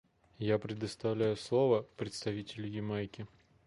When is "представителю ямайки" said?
1.95-3.27